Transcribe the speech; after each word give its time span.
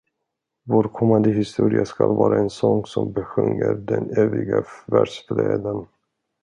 Vår 0.63 0.83
kommande 0.83 1.29
historia 1.29 1.85
skall 1.85 2.15
vara 2.15 2.39
en 2.39 2.49
sång 2.49 2.85
som 2.85 3.13
besjunger 3.13 3.73
den 3.73 4.09
eviga 4.17 4.63
världsfreden. 4.85 5.87